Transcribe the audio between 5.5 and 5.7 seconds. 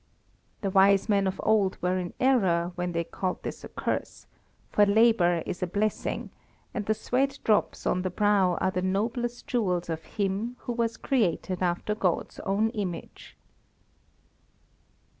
a